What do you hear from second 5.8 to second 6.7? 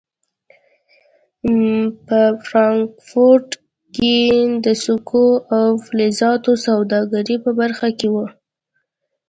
فلزاتو